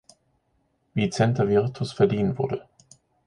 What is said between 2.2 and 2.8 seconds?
wurde.